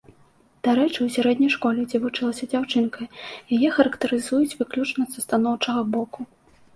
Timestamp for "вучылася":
2.05-2.49